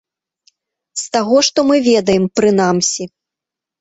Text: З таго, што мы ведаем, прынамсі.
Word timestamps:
З 1.01 1.11
таго, 1.15 1.37
што 1.49 1.59
мы 1.73 1.85
ведаем, 1.91 2.25
прынамсі. 2.41 3.03